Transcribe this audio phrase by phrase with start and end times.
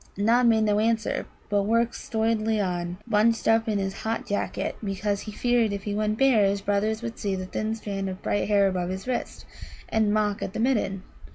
[0.17, 5.19] Nod made no answer, but worked stolidly on, bunched up in his hot jacket, because
[5.21, 8.47] he feared if he went bare his brothers would see the thin strand of bright
[8.47, 9.45] hair about his wrist,
[9.89, 11.03] and mock at the Midden.